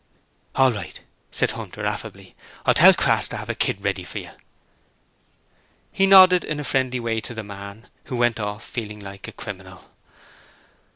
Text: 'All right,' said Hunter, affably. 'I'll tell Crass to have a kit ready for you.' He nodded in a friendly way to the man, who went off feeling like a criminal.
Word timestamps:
'All 0.55 0.71
right,' 0.71 1.01
said 1.29 1.51
Hunter, 1.51 1.85
affably. 1.85 2.35
'I'll 2.65 2.73
tell 2.73 2.91
Crass 2.95 3.27
to 3.27 3.37
have 3.37 3.51
a 3.51 3.53
kit 3.53 3.77
ready 3.79 4.03
for 4.03 4.17
you.' 4.17 4.31
He 5.91 6.07
nodded 6.07 6.43
in 6.43 6.59
a 6.59 6.63
friendly 6.63 6.99
way 6.99 7.21
to 7.21 7.35
the 7.35 7.43
man, 7.43 7.87
who 8.05 8.15
went 8.17 8.39
off 8.39 8.63
feeling 8.63 8.99
like 8.99 9.27
a 9.27 9.31
criminal. 9.31 9.91